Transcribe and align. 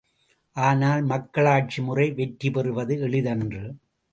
ஆனால், 0.55 1.01
மக்களாட்சி 1.03 1.81
முறை 1.81 2.07
வெற்றி 2.11 2.51
பெறுவது 2.51 2.95
எளிதன்று. 2.99 3.63